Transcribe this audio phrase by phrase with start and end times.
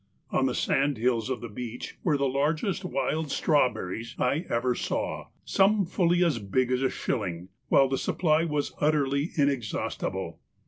[0.31, 5.85] On the sandhills of the beach were the largest wild strawberries I ever saw, some
[5.85, 10.39] fully as big as a shilling, while the supply was utterly inexhaustible.